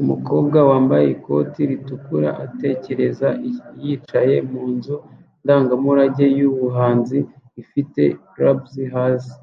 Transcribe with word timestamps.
Umukobwa 0.00 0.58
wambaye 0.68 1.06
ikoti 1.14 1.60
ritukura 1.70 2.30
atekereza 2.44 3.28
yicaye 3.82 4.36
mu 4.50 4.62
nzu 4.74 4.96
ndangamurage 5.42 6.24
yubuhanzi 6.38 7.18
ifite 7.62 8.02
cubes 8.32 8.74
hasi 8.94 9.34